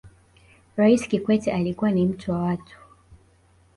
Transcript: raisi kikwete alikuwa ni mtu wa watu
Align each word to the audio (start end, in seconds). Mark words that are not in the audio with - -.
raisi 0.77 1.09
kikwete 1.09 1.51
alikuwa 1.53 1.91
ni 1.91 2.05
mtu 2.05 2.31
wa 2.31 2.39
watu 2.39 2.77